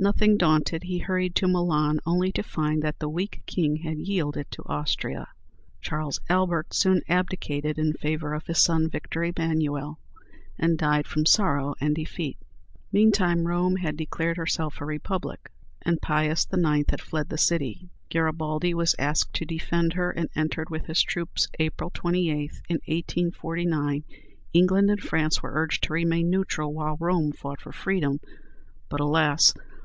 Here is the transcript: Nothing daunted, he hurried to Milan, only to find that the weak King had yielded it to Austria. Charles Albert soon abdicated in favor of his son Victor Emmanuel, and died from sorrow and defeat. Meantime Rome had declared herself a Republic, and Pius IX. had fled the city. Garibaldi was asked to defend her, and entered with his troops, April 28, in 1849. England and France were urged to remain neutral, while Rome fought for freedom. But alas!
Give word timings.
Nothing 0.00 0.36
daunted, 0.36 0.84
he 0.84 0.98
hurried 0.98 1.34
to 1.34 1.48
Milan, 1.48 1.98
only 2.06 2.30
to 2.30 2.42
find 2.44 2.84
that 2.84 3.00
the 3.00 3.08
weak 3.08 3.42
King 3.46 3.78
had 3.78 3.98
yielded 3.98 4.42
it 4.42 4.50
to 4.52 4.62
Austria. 4.66 5.26
Charles 5.80 6.20
Albert 6.28 6.72
soon 6.72 7.00
abdicated 7.08 7.80
in 7.80 7.94
favor 7.94 8.32
of 8.32 8.46
his 8.46 8.60
son 8.62 8.88
Victor 8.88 9.24
Emmanuel, 9.24 9.98
and 10.56 10.78
died 10.78 11.08
from 11.08 11.26
sorrow 11.26 11.74
and 11.80 11.96
defeat. 11.96 12.36
Meantime 12.92 13.48
Rome 13.48 13.74
had 13.74 13.96
declared 13.96 14.36
herself 14.36 14.80
a 14.80 14.84
Republic, 14.84 15.50
and 15.82 16.00
Pius 16.00 16.46
IX. 16.52 16.84
had 16.90 17.00
fled 17.00 17.28
the 17.28 17.36
city. 17.36 17.88
Garibaldi 18.08 18.74
was 18.74 18.94
asked 19.00 19.34
to 19.34 19.44
defend 19.44 19.94
her, 19.94 20.12
and 20.12 20.28
entered 20.36 20.70
with 20.70 20.86
his 20.86 21.02
troops, 21.02 21.48
April 21.58 21.90
28, 21.92 22.30
in 22.68 22.76
1849. 22.86 24.02
England 24.52 24.90
and 24.90 25.00
France 25.00 25.42
were 25.42 25.54
urged 25.54 25.82
to 25.82 25.92
remain 25.92 26.30
neutral, 26.30 26.72
while 26.72 26.96
Rome 27.00 27.32
fought 27.32 27.60
for 27.60 27.72
freedom. 27.72 28.20
But 28.88 29.00
alas! 29.00 29.52